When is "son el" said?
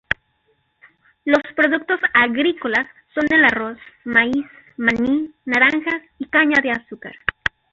3.13-3.45